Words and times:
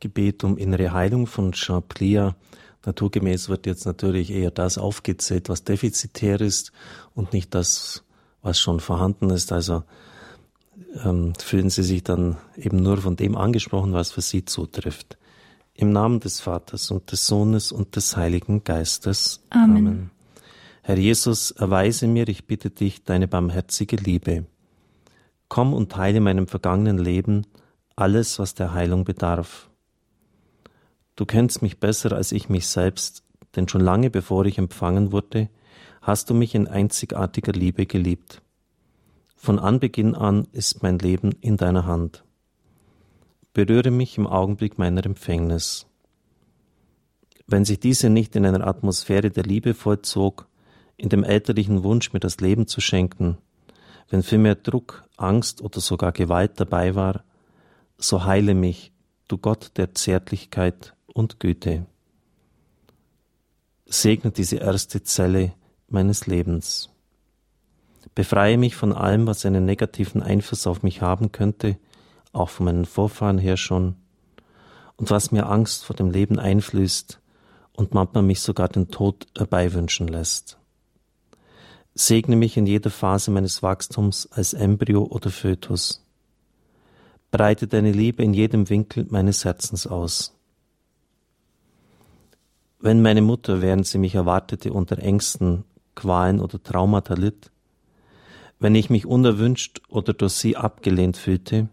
Gebet 0.00 0.44
um 0.44 0.58
innere 0.58 0.92
Heilung 0.92 1.26
von 1.26 1.52
Jean 1.52 1.82
Plia. 1.82 2.36
Naturgemäß 2.84 3.48
wird 3.48 3.66
jetzt 3.66 3.86
natürlich 3.86 4.30
eher 4.30 4.50
das 4.50 4.78
aufgezählt, 4.78 5.48
was 5.48 5.64
defizitär 5.64 6.40
ist 6.40 6.72
und 7.14 7.32
nicht 7.32 7.54
das, 7.54 8.04
was 8.42 8.58
schon 8.58 8.80
vorhanden 8.80 9.30
ist. 9.30 9.52
Also 9.52 9.84
ähm, 11.04 11.32
fühlen 11.38 11.70
Sie 11.70 11.82
sich 11.82 12.02
dann 12.04 12.36
eben 12.56 12.82
nur 12.82 12.98
von 12.98 13.16
dem 13.16 13.36
angesprochen, 13.36 13.92
was 13.92 14.12
für 14.12 14.20
Sie 14.20 14.44
zutrifft. 14.44 15.16
Im 15.72 15.90
Namen 15.90 16.20
des 16.20 16.40
Vaters 16.40 16.90
und 16.90 17.10
des 17.10 17.26
Sohnes 17.26 17.72
und 17.72 17.96
des 17.96 18.16
Heiligen 18.16 18.62
Geistes. 18.62 19.42
Amen. 19.50 19.76
Amen. 19.76 20.10
Herr 20.82 20.98
Jesus, 20.98 21.50
erweise 21.50 22.06
mir, 22.06 22.28
ich 22.28 22.46
bitte 22.46 22.70
dich, 22.70 23.04
deine 23.04 23.26
barmherzige 23.26 23.96
Liebe. 23.96 24.44
Komm 25.48 25.72
und 25.72 25.96
heile 25.96 26.20
meinem 26.20 26.46
vergangenen 26.46 26.98
Leben 26.98 27.46
alles, 27.96 28.38
was 28.38 28.54
der 28.54 28.74
Heilung 28.74 29.04
bedarf. 29.04 29.70
Du 31.16 31.26
kennst 31.26 31.62
mich 31.62 31.78
besser 31.78 32.12
als 32.12 32.32
ich 32.32 32.48
mich 32.48 32.66
selbst, 32.66 33.22
denn 33.54 33.68
schon 33.68 33.80
lange 33.80 34.10
bevor 34.10 34.44
ich 34.46 34.58
empfangen 34.58 35.12
wurde, 35.12 35.48
hast 36.02 36.28
du 36.28 36.34
mich 36.34 36.54
in 36.54 36.66
einzigartiger 36.66 37.52
Liebe 37.52 37.86
geliebt. 37.86 38.42
Von 39.36 39.58
Anbeginn 39.58 40.14
an 40.14 40.48
ist 40.52 40.82
mein 40.82 40.98
Leben 40.98 41.32
in 41.40 41.56
deiner 41.56 41.86
Hand. 41.86 42.24
Berühre 43.52 43.90
mich 43.92 44.18
im 44.18 44.26
Augenblick 44.26 44.78
meiner 44.78 45.04
Empfängnis. 45.06 45.86
Wenn 47.46 47.64
sich 47.64 47.78
diese 47.78 48.10
nicht 48.10 48.34
in 48.34 48.44
einer 48.44 48.66
Atmosphäre 48.66 49.30
der 49.30 49.44
Liebe 49.44 49.74
vollzog, 49.74 50.48
in 50.96 51.10
dem 51.10 51.22
elterlichen 51.22 51.84
Wunsch, 51.84 52.12
mir 52.12 52.20
das 52.20 52.40
Leben 52.40 52.66
zu 52.66 52.80
schenken, 52.80 53.38
wenn 54.08 54.22
vielmehr 54.22 54.54
Druck, 54.56 55.04
Angst 55.16 55.62
oder 55.62 55.80
sogar 55.80 56.12
Gewalt 56.12 56.58
dabei 56.58 56.94
war, 56.94 57.22
so 57.98 58.24
heile 58.24 58.54
mich, 58.54 58.92
du 59.28 59.38
Gott 59.38 59.72
der 59.76 59.94
Zärtlichkeit 59.94 60.94
und 61.14 61.40
Güte. 61.40 61.86
Segne 63.86 64.30
diese 64.30 64.56
erste 64.56 65.02
Zelle 65.02 65.54
meines 65.88 66.26
Lebens. 66.26 66.90
Befreie 68.14 68.58
mich 68.58 68.76
von 68.76 68.92
allem, 68.92 69.26
was 69.26 69.46
einen 69.46 69.64
negativen 69.64 70.22
Einfluss 70.22 70.66
auf 70.66 70.82
mich 70.82 71.00
haben 71.00 71.32
könnte, 71.32 71.78
auch 72.32 72.50
von 72.50 72.66
meinen 72.66 72.84
Vorfahren 72.84 73.38
her 73.38 73.56
schon, 73.56 73.96
und 74.96 75.10
was 75.10 75.32
mir 75.32 75.46
Angst 75.46 75.84
vor 75.84 75.96
dem 75.96 76.10
Leben 76.10 76.38
einflößt 76.38 77.20
und 77.72 77.94
manchmal 77.94 78.22
mich 78.22 78.40
sogar 78.40 78.68
den 78.68 78.88
Tod 78.88 79.26
herbeiwünschen 79.36 80.08
lässt. 80.08 80.58
Segne 81.94 82.36
mich 82.36 82.56
in 82.56 82.66
jeder 82.66 82.90
Phase 82.90 83.30
meines 83.30 83.62
Wachstums 83.62 84.28
als 84.30 84.52
Embryo 84.52 85.04
oder 85.04 85.30
Fötus. 85.30 86.04
Breite 87.30 87.66
deine 87.66 87.92
Liebe 87.92 88.22
in 88.22 88.34
jedem 88.34 88.68
Winkel 88.68 89.06
meines 89.10 89.44
Herzens 89.44 89.86
aus. 89.86 90.36
Wenn 92.84 93.00
meine 93.00 93.22
Mutter, 93.22 93.62
während 93.62 93.86
sie 93.86 93.96
mich 93.96 94.14
erwartete, 94.14 94.70
unter 94.70 94.98
Ängsten, 94.98 95.64
Qualen 95.94 96.38
oder 96.38 96.62
Traumata 96.62 97.14
litt, 97.14 97.50
wenn 98.58 98.74
ich 98.74 98.90
mich 98.90 99.06
unerwünscht 99.06 99.80
oder 99.88 100.12
durch 100.12 100.34
sie 100.34 100.58
abgelehnt 100.58 101.16
fühlte, 101.16 101.70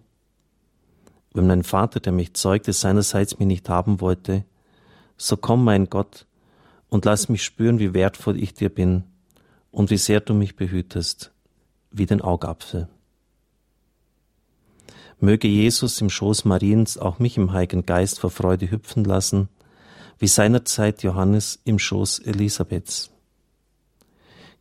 wenn 1.33 1.47
mein 1.47 1.63
Vater, 1.63 1.99
der 1.99 2.13
mich 2.13 2.35
zeugte, 2.35 2.71
seinerseits 2.71 3.39
mich 3.39 3.47
nicht 3.49 3.67
haben 3.67 3.99
wollte, 3.99 4.45
so 5.17 5.35
komm, 5.35 5.65
mein 5.65 5.89
Gott, 5.89 6.27
und 6.87 7.03
lass 7.03 7.27
mich 7.27 7.43
spüren, 7.43 7.79
wie 7.79 7.93
wertvoll 7.93 8.41
ich 8.41 8.53
dir 8.53 8.69
bin 8.69 9.03
und 9.69 9.89
wie 9.89 9.97
sehr 9.97 10.21
du 10.21 10.33
mich 10.33 10.55
behütest, 10.55 11.33
wie 11.91 12.05
den 12.05 12.21
Augapfel. 12.21 12.87
Möge 15.19 15.49
Jesus 15.49 15.99
im 15.99 16.09
Schoß 16.09 16.45
Mariens 16.45 16.97
auch 16.97 17.19
mich 17.19 17.35
im 17.35 17.51
Heiligen 17.51 17.85
Geist 17.85 18.21
vor 18.21 18.29
Freude 18.29 18.71
hüpfen 18.71 19.03
lassen, 19.03 19.49
wie 20.21 20.27
seinerzeit 20.27 21.01
Johannes 21.01 21.59
im 21.63 21.79
Schoß 21.79 22.19
Elisabeths. 22.19 23.09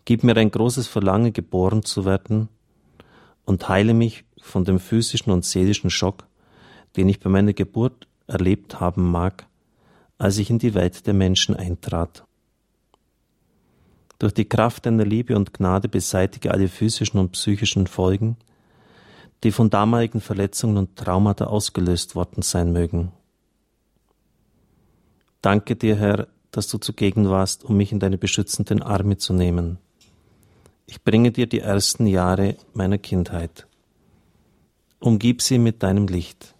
Gib 0.06 0.24
mir 0.24 0.34
ein 0.38 0.50
großes 0.50 0.88
Verlangen, 0.88 1.34
geboren 1.34 1.82
zu 1.82 2.06
werden, 2.06 2.48
und 3.44 3.68
heile 3.68 3.92
mich 3.92 4.24
von 4.40 4.64
dem 4.64 4.80
physischen 4.80 5.30
und 5.30 5.44
seelischen 5.44 5.90
Schock, 5.90 6.26
den 6.96 7.10
ich 7.10 7.20
bei 7.20 7.28
meiner 7.28 7.52
Geburt 7.52 8.08
erlebt 8.26 8.80
haben 8.80 9.10
mag, 9.10 9.46
als 10.16 10.38
ich 10.38 10.48
in 10.48 10.58
die 10.58 10.72
Welt 10.72 11.06
der 11.06 11.12
Menschen 11.12 11.54
eintrat. 11.54 12.24
Durch 14.18 14.32
die 14.32 14.48
Kraft 14.48 14.86
deiner 14.86 15.04
Liebe 15.04 15.36
und 15.36 15.52
Gnade 15.52 15.90
beseitige 15.90 16.52
alle 16.52 16.68
physischen 16.68 17.20
und 17.20 17.32
psychischen 17.32 17.86
Folgen, 17.86 18.38
die 19.44 19.52
von 19.52 19.68
damaligen 19.68 20.22
Verletzungen 20.22 20.78
und 20.78 20.96
Traumata 20.96 21.48
ausgelöst 21.48 22.14
worden 22.14 22.40
sein 22.40 22.72
mögen. 22.72 23.12
Danke 25.42 25.76
dir, 25.76 25.96
Herr, 25.96 26.28
dass 26.50 26.68
du 26.68 26.78
zugegen 26.78 27.30
warst, 27.30 27.64
um 27.64 27.76
mich 27.76 27.92
in 27.92 28.00
deine 28.00 28.18
beschützenden 28.18 28.82
Arme 28.82 29.16
zu 29.16 29.32
nehmen. 29.32 29.78
Ich 30.86 31.02
bringe 31.02 31.30
dir 31.30 31.46
die 31.46 31.60
ersten 31.60 32.06
Jahre 32.06 32.56
meiner 32.74 32.98
Kindheit. 32.98 33.66
Umgib 34.98 35.40
sie 35.40 35.58
mit 35.58 35.82
deinem 35.82 36.08
Licht. 36.08 36.54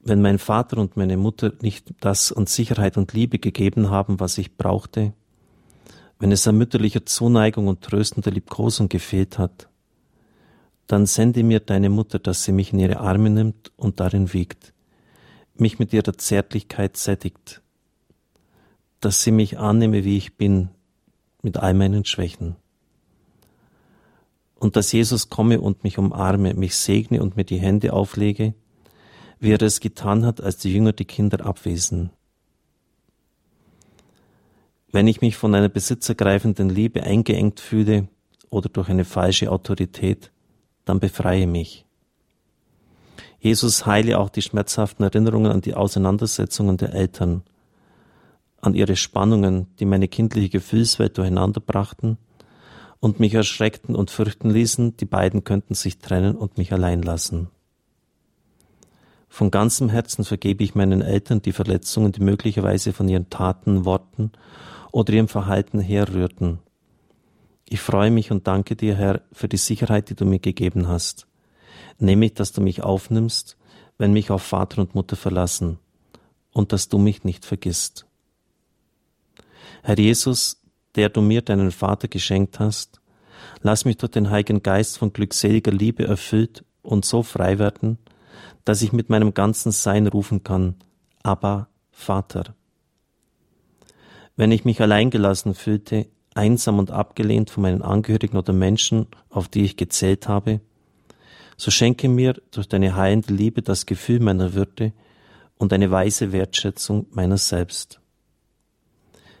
Wenn 0.00 0.22
mein 0.22 0.38
Vater 0.38 0.78
und 0.78 0.96
meine 0.96 1.16
Mutter 1.16 1.52
nicht 1.60 1.92
das 2.00 2.32
an 2.32 2.46
Sicherheit 2.46 2.96
und 2.96 3.12
Liebe 3.12 3.38
gegeben 3.38 3.90
haben, 3.90 4.18
was 4.18 4.38
ich 4.38 4.56
brauchte, 4.56 5.12
wenn 6.18 6.32
es 6.32 6.46
an 6.46 6.56
mütterlicher 6.56 7.04
Zuneigung 7.04 7.66
und 7.66 7.82
tröstender 7.82 8.30
Liebkosung 8.30 8.88
gefehlt 8.88 9.38
hat, 9.38 9.68
dann 10.86 11.06
sende 11.06 11.42
mir 11.42 11.60
deine 11.60 11.90
Mutter, 11.90 12.18
dass 12.18 12.44
sie 12.44 12.52
mich 12.52 12.72
in 12.72 12.78
ihre 12.78 13.00
Arme 13.00 13.30
nimmt 13.30 13.72
und 13.76 14.00
darin 14.00 14.32
wiegt, 14.32 14.71
mich 15.54 15.78
mit 15.78 15.92
ihrer 15.92 16.16
Zärtlichkeit 16.16 16.96
sättigt, 16.96 17.62
dass 19.00 19.22
sie 19.22 19.32
mich 19.32 19.58
annehme, 19.58 20.04
wie 20.04 20.16
ich 20.16 20.36
bin, 20.36 20.70
mit 21.42 21.56
all 21.56 21.74
meinen 21.74 22.04
Schwächen. 22.04 22.56
Und 24.58 24.76
dass 24.76 24.92
Jesus 24.92 25.28
komme 25.28 25.60
und 25.60 25.82
mich 25.82 25.98
umarme, 25.98 26.54
mich 26.54 26.76
segne 26.76 27.20
und 27.20 27.36
mir 27.36 27.44
die 27.44 27.58
Hände 27.58 27.92
auflege, 27.92 28.54
wie 29.40 29.52
er 29.52 29.60
es 29.62 29.80
getan 29.80 30.24
hat, 30.24 30.40
als 30.40 30.58
die 30.58 30.72
Jünger 30.72 30.92
die 30.92 31.04
Kinder 31.04 31.44
abwesen. 31.44 32.10
Wenn 34.92 35.08
ich 35.08 35.20
mich 35.20 35.36
von 35.36 35.54
einer 35.54 35.68
besitzergreifenden 35.68 36.68
Liebe 36.68 37.02
eingeengt 37.02 37.58
fühle 37.58 38.08
oder 38.50 38.68
durch 38.68 38.88
eine 38.88 39.04
falsche 39.04 39.50
Autorität, 39.50 40.30
dann 40.84 41.00
befreie 41.00 41.46
mich. 41.46 41.86
Jesus 43.42 43.86
heile 43.86 44.20
auch 44.20 44.28
die 44.28 44.40
schmerzhaften 44.40 45.02
Erinnerungen 45.02 45.50
an 45.50 45.62
die 45.62 45.74
Auseinandersetzungen 45.74 46.76
der 46.76 46.94
Eltern, 46.94 47.42
an 48.60 48.74
ihre 48.74 48.94
Spannungen, 48.94 49.66
die 49.80 49.84
meine 49.84 50.06
kindliche 50.06 50.48
Gefühlswelt 50.48 51.18
durcheinander 51.18 51.60
brachten 51.60 52.18
und 53.00 53.18
mich 53.18 53.34
erschreckten 53.34 53.96
und 53.96 54.12
fürchten 54.12 54.48
ließen, 54.48 54.96
die 54.96 55.06
beiden 55.06 55.42
könnten 55.42 55.74
sich 55.74 55.98
trennen 55.98 56.36
und 56.36 56.56
mich 56.56 56.72
allein 56.72 57.02
lassen. 57.02 57.48
Von 59.28 59.50
ganzem 59.50 59.88
Herzen 59.88 60.24
vergebe 60.24 60.62
ich 60.62 60.76
meinen 60.76 61.02
Eltern 61.02 61.42
die 61.42 61.50
Verletzungen, 61.50 62.12
die 62.12 62.22
möglicherweise 62.22 62.92
von 62.92 63.08
ihren 63.08 63.28
Taten, 63.28 63.84
Worten 63.84 64.30
oder 64.92 65.14
ihrem 65.14 65.26
Verhalten 65.26 65.80
herrührten. 65.80 66.60
Ich 67.68 67.80
freue 67.80 68.12
mich 68.12 68.30
und 68.30 68.46
danke 68.46 68.76
dir, 68.76 68.94
Herr, 68.94 69.22
für 69.32 69.48
die 69.48 69.56
Sicherheit, 69.56 70.10
die 70.10 70.14
du 70.14 70.24
mir 70.24 70.38
gegeben 70.38 70.86
hast. 70.86 71.26
Nämlich, 71.98 72.34
dass 72.34 72.52
du 72.52 72.60
mich 72.60 72.82
aufnimmst, 72.82 73.56
wenn 73.98 74.12
mich 74.12 74.30
auch 74.30 74.40
Vater 74.40 74.80
und 74.80 74.94
Mutter 74.94 75.16
verlassen 75.16 75.78
und 76.52 76.72
dass 76.72 76.88
du 76.88 76.98
mich 76.98 77.24
nicht 77.24 77.44
vergisst. 77.44 78.06
Herr 79.82 79.98
Jesus, 79.98 80.60
der 80.94 81.08
du 81.08 81.20
mir 81.20 81.42
deinen 81.42 81.72
Vater 81.72 82.08
geschenkt 82.08 82.60
hast, 82.60 83.00
lass 83.62 83.84
mich 83.84 83.96
durch 83.96 84.12
den 84.12 84.30
Heiligen 84.30 84.62
Geist 84.62 84.98
von 84.98 85.12
glückseliger 85.12 85.72
Liebe 85.72 86.06
erfüllt 86.06 86.64
und 86.82 87.04
so 87.04 87.22
frei 87.22 87.58
werden, 87.58 87.98
dass 88.64 88.82
ich 88.82 88.92
mit 88.92 89.10
meinem 89.10 89.34
ganzen 89.34 89.72
Sein 89.72 90.06
rufen 90.06 90.44
kann, 90.44 90.76
aber 91.22 91.68
Vater. 91.90 92.54
Wenn 94.36 94.52
ich 94.52 94.64
mich 94.64 94.80
alleingelassen 94.80 95.54
fühlte, 95.54 96.06
einsam 96.34 96.78
und 96.78 96.90
abgelehnt 96.90 97.50
von 97.50 97.62
meinen 97.62 97.82
Angehörigen 97.82 98.36
oder 98.36 98.52
Menschen, 98.52 99.06
auf 99.28 99.48
die 99.48 99.64
ich 99.64 99.76
gezählt 99.76 100.28
habe, 100.28 100.60
so 101.62 101.70
schenke 101.70 102.08
mir 102.08 102.42
durch 102.50 102.66
deine 102.66 102.96
heilende 102.96 103.32
Liebe 103.32 103.62
das 103.62 103.86
Gefühl 103.86 104.18
meiner 104.18 104.54
Würde 104.54 104.92
und 105.58 105.72
eine 105.72 105.92
weise 105.92 106.32
Wertschätzung 106.32 107.06
meiner 107.12 107.38
selbst. 107.38 108.00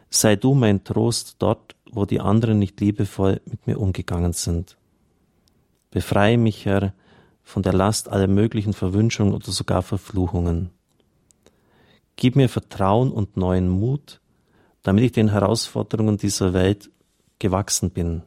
Sei 0.08 0.36
du 0.36 0.54
mein 0.54 0.84
Trost 0.84 1.34
dort, 1.40 1.74
wo 1.90 2.04
die 2.04 2.20
anderen 2.20 2.60
nicht 2.60 2.80
liebevoll 2.80 3.40
mit 3.44 3.66
mir 3.66 3.80
umgegangen 3.80 4.34
sind. 4.34 4.76
Befreie 5.90 6.38
mich, 6.38 6.64
Herr, 6.64 6.94
von 7.42 7.64
der 7.64 7.72
Last 7.72 8.08
aller 8.08 8.28
möglichen 8.28 8.72
Verwünschungen 8.72 9.34
oder 9.34 9.50
sogar 9.50 9.82
Verfluchungen. 9.82 10.70
Gib 12.14 12.36
mir 12.36 12.48
Vertrauen 12.48 13.10
und 13.10 13.36
neuen 13.36 13.68
Mut, 13.68 14.20
damit 14.84 15.02
ich 15.02 15.10
den 15.10 15.30
Herausforderungen 15.30 16.18
dieser 16.18 16.52
Welt 16.52 16.88
gewachsen 17.40 17.90
bin. 17.90 18.22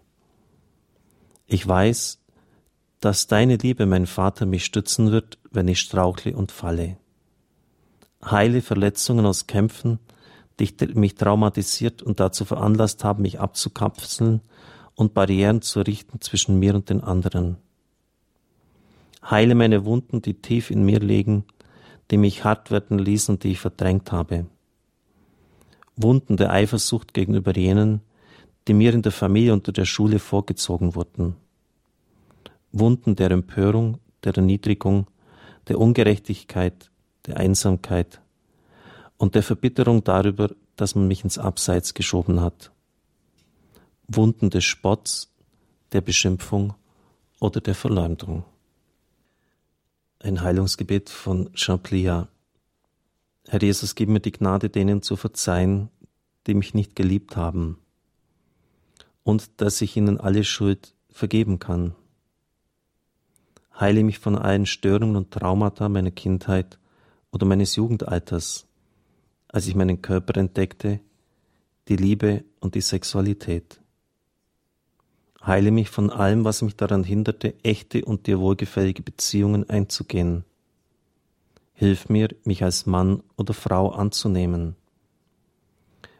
Ich 1.48 1.65
weiß, 1.65 2.19
dass 3.05 3.27
deine 3.27 3.57
Liebe, 3.57 3.85
mein 3.85 4.07
Vater, 4.07 4.47
mich 4.47 4.65
stützen 4.65 5.11
wird, 5.11 5.37
wenn 5.51 5.67
ich 5.67 5.79
strauchle 5.79 6.35
und 6.35 6.51
falle. 6.51 6.97
Heile 8.25 8.63
Verletzungen 8.63 9.27
aus 9.27 9.45
Kämpfen, 9.45 9.99
die 10.59 10.73
mich 10.95 11.13
traumatisiert 11.13 12.01
und 12.01 12.19
dazu 12.19 12.45
veranlasst 12.45 13.03
haben, 13.03 13.21
mich 13.21 13.39
abzukapseln 13.39 14.41
und 14.95 15.13
Barrieren 15.13 15.61
zu 15.61 15.81
richten 15.81 16.19
zwischen 16.19 16.57
mir 16.57 16.73
und 16.73 16.89
den 16.89 17.03
anderen. 17.03 17.57
Heile 19.29 19.53
meine 19.53 19.85
Wunden, 19.85 20.23
die 20.23 20.41
tief 20.41 20.71
in 20.71 20.83
mir 20.83 20.99
liegen, 20.99 21.43
die 22.09 22.17
mich 22.17 22.43
hart 22.43 22.71
werden 22.71 22.97
ließen 22.97 23.35
und 23.35 23.43
die 23.43 23.51
ich 23.51 23.59
verdrängt 23.59 24.11
habe. 24.11 24.47
Wunden 25.95 26.37
der 26.37 26.51
Eifersucht 26.51 27.13
gegenüber 27.13 27.55
jenen, 27.55 28.01
die 28.67 28.73
mir 28.73 28.95
in 28.95 29.03
der 29.03 29.11
Familie 29.11 29.53
und 29.53 29.77
der 29.77 29.85
Schule 29.85 30.17
vorgezogen 30.17 30.95
wurden. 30.95 31.35
Wunden 32.77 33.16
der 33.16 33.31
Empörung, 33.31 34.00
der 34.25 34.36
Erniedrigung, 34.36 35.07
der 35.69 35.80
Ungerechtigkeit, 35.80 36.92
der 37.25 37.38
Einsamkeit 37.38 38.19
und 39.16 39.33
der 39.33 39.44
Verbitterung 39.44 40.04
darüber, 40.04 40.54
dass 40.75 40.94
man 40.94 41.07
mich 41.07 41.24
ins 41.24 41.38
Abseits 41.38 41.94
geschoben 41.94 42.42
hat. 42.42 42.74
Wunden 44.10 44.50
des 44.50 44.66
Spotts, 44.66 45.33
der 45.94 46.01
Beschimpfung 46.01 46.74
oder 47.39 47.62
der 47.62 47.75
Verleumdung. 47.75 48.44
Ein 50.19 50.42
Heilungsgebet 50.42 51.10
von 51.10 51.54
Jean 51.54 51.80
Pliat. 51.81 52.27
Herr 53.48 53.62
Jesus, 53.62 53.95
gib 53.95 54.10
mir 54.10 54.19
die 54.19 54.33
Gnade, 54.33 54.69
denen 54.69 55.01
zu 55.01 55.16
verzeihen, 55.16 55.89
die 56.45 56.56
mich 56.56 56.74
nicht 56.74 56.94
geliebt 56.94 57.38
haben, 57.38 57.77
und 59.24 59.62
dass 59.62 59.80
ich 59.80 59.95
ihnen 59.95 60.19
alle 60.19 60.44
Schuld 60.44 60.94
vergeben 61.10 61.57
kann. 61.60 61.95
Heile 63.77 64.04
mich 64.04 64.19
von 64.19 64.38
allen 64.38 64.66
Störungen 64.66 65.18
und 65.18 65.31
Traumata 65.31 65.89
meiner 65.89 66.12
Kindheit 66.12 66.80
oder 67.31 67.45
meines 67.45 67.75
Jugendalters, 67.75 68.68
als 69.50 69.68
ich 69.68 69.75
meinen 69.75 70.01
Körper 70.01 70.38
entdeckte, 70.39 71.01
die 71.89 71.98
Liebe 71.98 72.45
und 72.62 72.75
die 72.75 72.81
Sexualität. 72.81 73.81
Heile 75.45 75.72
mich 75.72 75.89
von 75.89 76.10
allem, 76.10 76.45
was 76.45 76.62
mich 76.62 76.75
daran 76.77 77.04
hinderte, 77.04 77.54
echte 77.63 78.06
und 78.06 78.27
dir 78.27 78.39
wohlgefällige 78.39 79.04
Beziehungen 79.04 79.69
einzugehen. 79.69 80.45
Hilf 81.74 82.07
mir, 82.07 82.30
mich 82.45 82.63
als 82.63 82.86
Mann 82.86 83.22
oder 83.36 83.54
Frau 83.54 83.89
anzunehmen. 83.89 84.75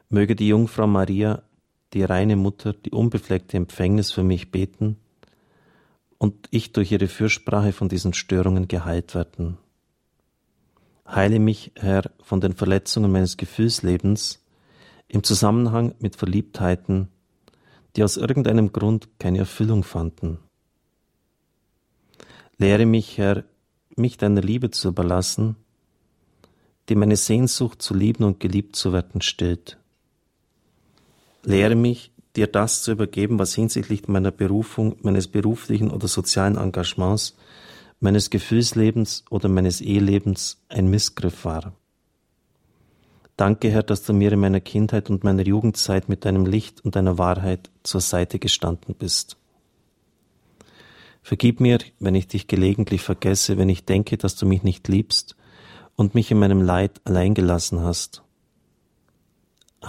Möge 0.10 0.36
die 0.36 0.50
Jungfrau 0.50 0.88
Maria, 0.88 1.42
die 1.94 2.04
reine 2.04 2.36
Mutter, 2.36 2.74
die 2.74 2.92
unbefleckte 2.92 3.56
Empfängnis 3.56 4.12
für 4.12 4.24
mich 4.24 4.52
beten 4.52 4.98
und 6.18 6.48
ich 6.52 6.72
durch 6.72 6.92
ihre 6.92 7.08
Fürsprache 7.08 7.74
von 7.74 7.90
diesen 7.90 8.14
Störungen 8.14 8.68
geheilt 8.68 9.16
werden. 9.16 9.58
Heile 11.08 11.40
mich, 11.40 11.72
Herr, 11.76 12.10
von 12.22 12.42
den 12.42 12.54
Verletzungen 12.54 13.12
meines 13.12 13.38
Gefühlslebens 13.38 14.44
im 15.08 15.24
Zusammenhang 15.24 15.94
mit 16.00 16.16
Verliebtheiten, 16.16 17.10
die 17.96 18.04
aus 18.04 18.18
irgendeinem 18.18 18.72
Grund 18.72 19.08
keine 19.20 19.40
Erfüllung 19.40 19.84
fanden. 19.84 20.40
Lehre 22.58 22.86
mich, 22.86 23.18
Herr, 23.18 23.44
mich 23.96 24.18
deiner 24.18 24.42
Liebe 24.42 24.72
zu 24.72 24.90
überlassen, 24.90 25.56
die 26.90 26.96
meine 26.96 27.18
Sehnsucht 27.18 27.82
zu 27.82 27.94
lieben 27.94 28.24
und 28.24 28.40
geliebt 28.40 28.76
zu 28.76 28.94
werden 28.94 29.22
stillt. 29.22 29.78
Lehre 31.44 31.76
mich, 31.76 32.12
dir 32.36 32.48
das 32.48 32.84
zu 32.84 32.92
übergeben, 32.92 33.40
was 33.40 33.56
hinsichtlich 33.56 34.08
meiner 34.08 34.32
Berufung, 34.32 34.96
meines 35.02 35.28
beruflichen 35.28 35.92
oder 35.92 36.08
sozialen 36.08 36.58
Engagements 36.58 37.36
meines 38.00 38.30
Gefühlslebens 38.30 39.24
oder 39.30 39.50
meines 39.50 39.82
Ehelebens 39.82 40.62
ein 40.70 40.90
Missgriff 40.90 41.46
war. 41.46 41.74
Danke, 43.38 43.70
Herr, 43.70 43.84
dass 43.84 44.04
du 44.04 44.14
mir 44.14 44.32
in 44.32 44.40
meiner 44.40 44.62
Kindheit 44.62 45.10
und 45.10 45.24
meiner 45.24 45.46
Jugendzeit 45.46 46.08
mit 46.08 46.24
deinem 46.24 46.46
Licht 46.46 46.84
und 46.86 46.96
deiner 46.96 47.18
Wahrheit 47.18 47.70
zur 47.84 48.02
Seite 48.02 48.40
gestanden 48.40 48.96
bist. 48.96 49.38
Vergib 51.22 51.60
mir, 51.60 51.80
wenn 52.00 52.16
ich 52.16 52.28
dich 52.28 52.48
gelegentlich 52.48 53.02
vergesse, 53.02 53.58
wenn 53.58 53.68
ich 53.68 53.84
denke, 53.84 54.18
dass 54.18 54.36
du 54.36 54.46
mich 54.46 54.64
nicht 54.64 54.88
liebst 54.88 55.36
und 55.96 56.16
mich 56.16 56.32
in 56.32 56.40
meinem 56.40 56.62
Leid 56.62 57.02
allein 57.04 57.34
gelassen 57.34 57.82
hast. 57.82 58.25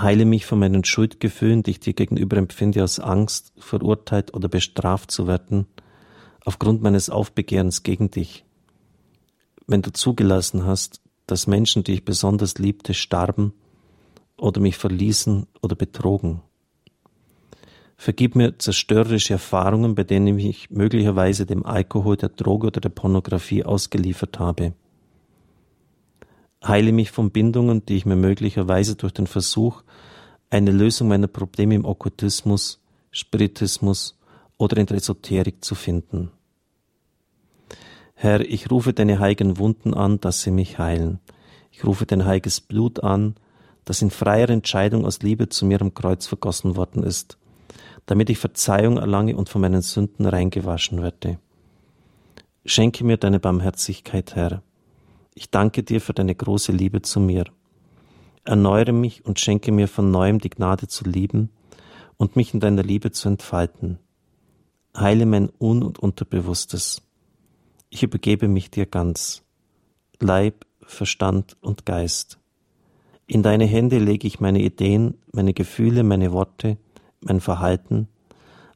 Heile 0.00 0.25
mich 0.25 0.46
von 0.46 0.58
meinen 0.58 0.84
Schuldgefühlen, 0.84 1.62
die 1.62 1.72
ich 1.72 1.81
dir 1.81 1.94
gegenüber 1.94 2.37
empfinde, 2.37 2.82
aus 2.84 3.00
Angst, 3.00 3.52
verurteilt 3.58 4.34
oder 4.34 4.48
bestraft 4.48 5.10
zu 5.10 5.26
werden, 5.26 5.66
aufgrund 6.44 6.82
meines 6.82 7.10
Aufbegehrens 7.10 7.82
gegen 7.82 8.10
dich. 8.10 8.44
Wenn 9.66 9.82
du 9.82 9.93
zugelassen 9.93 10.64
hast, 10.64 11.00
dass 11.26 11.46
Menschen, 11.46 11.82
die 11.82 11.94
ich 11.94 12.04
besonders 12.04 12.58
liebte, 12.58 12.94
starben 12.94 13.52
oder 14.37 14.60
mich 14.60 14.76
verließen 14.76 15.46
oder 15.62 15.75
betrogen. 15.75 16.43
Vergib 17.96 18.37
mir 18.37 18.58
zerstörerische 18.58 19.34
Erfahrungen, 19.34 19.94
bei 19.94 20.04
denen 20.04 20.38
ich 20.38 20.44
mich 20.44 20.70
möglicherweise 20.70 21.46
dem 21.46 21.64
Alkohol, 21.64 22.16
der 22.16 22.28
Droge 22.28 22.66
oder 22.69 22.81
der 22.81 22.90
Pornografie 22.90 23.64
ausgeliefert 23.64 24.38
habe. 24.38 24.75
Heile 26.69 26.93
mich 26.93 27.11
von 27.11 27.31
Bindungen, 27.31 27.85
die 27.87 27.97
ich 27.97 28.07
mir 28.07 28.17
möglicherweise 28.17 28.97
durch 28.97 29.13
den 29.13 29.27
Versuch, 29.27 29.83
eine 30.51 30.71
Lösung 30.71 31.09
meiner 31.09 31.27
Probleme 31.27 31.75
im 31.75 31.85
Okkultismus, 31.85 32.83
Spiritismus 33.11 34.19
oder 34.59 34.77
in 34.77 34.87
der 34.87 34.97
Esoterik 34.97 35.65
zu 35.65 35.75
finden. 35.75 36.31
Herr, 38.15 38.41
ich 38.41 38.71
rufe 38.71 38.93
deine 38.93 39.19
heiligen 39.19 39.59
Wunden 39.59 39.93
an, 39.93 40.21
dass 40.21 40.43
sie 40.43 40.51
mich 40.51 40.79
heilen. 40.79 41.21
Ich 41.71 41.85
rufe 41.85 42.07
dein 42.07 42.25
heiliges 42.25 42.61
Blut 42.61 43.03
an, 43.05 43.35
das 43.85 44.01
in 44.01 44.11
freier 44.11 44.49
Entscheidung 44.49 45.05
aus 45.05 45.21
Liebe 45.21 45.49
zu 45.49 45.67
mir 45.67 45.81
am 45.81 45.93
Kreuz 45.93 46.27
vergossen 46.27 46.77
worden 46.77 47.03
ist, 47.03 47.37
damit 48.07 48.31
ich 48.31 48.39
Verzeihung 48.39 48.97
erlange 48.97 49.37
und 49.37 49.49
von 49.49 49.61
meinen 49.61 49.83
Sünden 49.83 50.27
reingewaschen 50.27 51.03
werde. 51.03 51.39
Schenke 52.65 53.05
mir 53.05 53.19
deine 53.19 53.39
Barmherzigkeit, 53.39 54.35
Herr. 54.35 54.63
Ich 55.38 55.50
danke 55.50 55.83
dir 55.83 56.00
für 56.00 56.15
deine 56.15 56.35
große 56.35 56.73
Liebe 56.73 57.03
zu 57.03 57.21
mir. 57.21 57.44
Erneuere 58.44 58.93
mich 58.93 59.27
und 59.27 59.38
schenke 59.38 59.71
mir 59.71 59.87
von 59.87 60.11
neuem 60.11 60.38
die 60.38 60.49
Gnade 60.49 60.88
zu 60.88 61.05
lieben 61.05 61.50
und 62.17 62.37
mich 62.37 62.55
in 62.55 62.61
deiner 62.61 62.83
Liebe 62.83 63.11
zu 63.11 63.29
entfalten. 63.29 63.99
Heile 64.97 65.27
mein 65.27 65.50
Un- 65.61 65.83
und 65.83 65.99
Unterbewusstes. 65.99 67.03
Ich 67.91 68.03
übergebe 68.03 68.49
mich 68.49 68.71
dir 68.71 68.87
ganz, 68.87 69.43
Leib, 70.21 70.65
Verstand 70.81 71.59
und 71.61 71.85
Geist. 71.85 72.39
In 73.27 73.43
deine 73.43 73.67
Hände 73.67 73.99
lege 73.99 74.27
ich 74.27 74.41
meine 74.41 74.63
Ideen, 74.63 75.19
meine 75.32 75.53
Gefühle, 75.53 76.03
meine 76.03 76.32
Worte, 76.32 76.79
mein 77.20 77.43
Verhalten, 77.43 78.08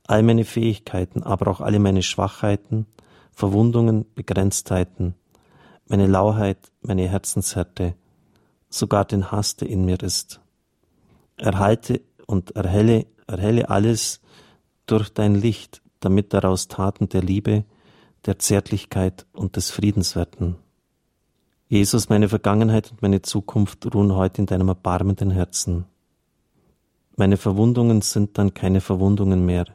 all 0.07 0.23
meine 0.23 0.45
Fähigkeiten, 0.45 1.23
aber 1.23 1.51
auch 1.51 1.63
alle 1.63 1.79
meine 1.79 2.03
Schwachheiten, 2.03 2.85
Verwundungen, 3.33 4.05
Begrenztheiten, 4.15 5.15
meine 5.91 6.07
Lauheit, 6.07 6.71
meine 6.83 7.09
Herzenshärte, 7.09 7.97
sogar 8.69 9.05
den 9.05 9.33
Hass, 9.33 9.57
der 9.57 9.69
in 9.69 9.85
mir 9.85 10.01
ist. 10.01 10.41
Erhalte 11.37 12.01
und 12.27 12.53
erhelle, 12.53 13.07
erhelle 13.27 13.69
alles 13.69 14.21
durch 14.87 15.11
dein 15.11 15.35
Licht, 15.35 15.83
damit 15.99 16.33
daraus 16.33 16.69
Taten 16.69 17.09
der 17.09 17.23
Liebe, 17.23 17.65
der 18.25 18.39
Zärtlichkeit 18.39 19.27
und 19.33 19.57
des 19.57 19.71
Friedens 19.71 20.15
werden. 20.15 20.57
Jesus, 21.67 22.09
meine 22.09 22.29
Vergangenheit 22.29 22.93
und 22.93 23.03
meine 23.03 23.23
Zukunft 23.23 23.93
ruhen 23.93 24.15
heute 24.15 24.43
in 24.43 24.47
deinem 24.47 24.69
erbarmenden 24.69 25.33
Herzen. 25.33 25.87
Meine 27.17 27.37
Verwundungen 27.37 28.01
sind 28.01 28.39
dann 28.39 28.55
keine 28.55 28.81
Verwundungen 28.81 29.45
mehr, 29.45 29.67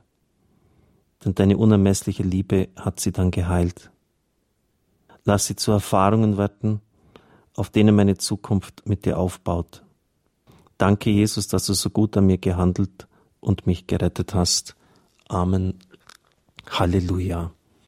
denn 1.25 1.35
deine 1.35 1.57
unermessliche 1.57 2.23
Liebe 2.23 2.69
hat 2.77 3.01
sie 3.01 3.11
dann 3.11 3.31
geheilt. 3.31 3.91
Lass 5.25 5.47
sie 5.47 5.55
zu 5.55 5.71
Erfahrungen 5.71 6.37
werden, 6.37 6.81
auf 7.55 7.69
denen 7.69 7.95
meine 7.95 8.17
Zukunft 8.17 8.87
mit 8.87 9.05
dir 9.05 9.17
aufbaut. 9.17 9.83
Danke, 10.77 11.09
Jesus, 11.09 11.47
dass 11.47 11.65
du 11.65 11.73
so 11.73 11.89
gut 11.89 12.15
an 12.15 12.27
mir 12.27 12.37
gehandelt 12.37 13.07
und 13.39 13.65
mich 13.65 13.87
gerettet 13.87 14.33
hast. 14.35 14.75
Amen. 15.27 15.79
Halleluja. 16.69 17.51